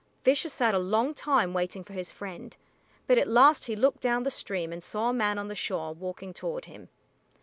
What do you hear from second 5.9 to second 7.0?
walking toward him.